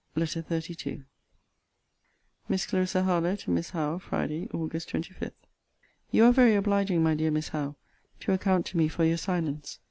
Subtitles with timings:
[0.15, 1.03] LETTER XXXII
[2.49, 4.81] MISS CLARISSA HARLOWE, TO MISS HOWE FRIDAY, AUG.
[4.87, 5.31] 25.
[6.09, 7.75] You are very obliging, my dear Miss Howe,
[8.21, 9.77] to account to me for your silence.